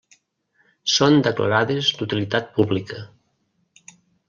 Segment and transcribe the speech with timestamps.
[0.93, 3.05] Són declarades d'utilitat pública.